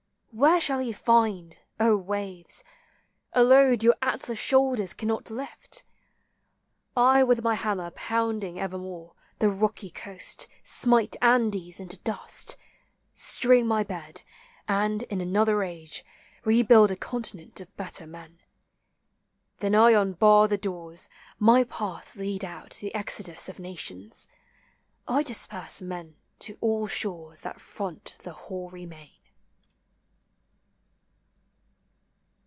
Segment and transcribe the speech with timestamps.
[0.33, 2.63] Where shall he find, O waves!
[3.33, 5.83] A load your Atlas shoulders cannot lift?
[6.95, 12.55] I with my hammer pounding evermore The rocky coast, smite Andes into dust,
[13.13, 14.21] Strewing my bed,
[14.69, 16.01] and, in another age,
[16.43, 16.55] 374 THE SEA.
[16.55, 18.37] 37 lebuild a continent of better men.
[19.59, 21.09] rhen I unbar the doors:
[21.39, 24.29] my paths lead out rhe exodus of nations:
[25.09, 29.11] I disperse !klen to all shores that front the hoary main.